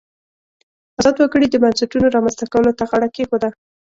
ازاد 0.99 1.15
وګړي 1.17 1.47
د 1.49 1.55
بنسټونو 1.63 2.13
رامنځته 2.15 2.45
کولو 2.53 2.71
ته 2.77 2.83
غاړه 2.89 3.07
کېښوده. 3.15 3.49